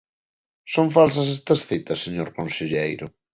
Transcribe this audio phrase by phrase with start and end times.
[0.73, 3.05] ¿Son falsas estas citas, señor conselleiro?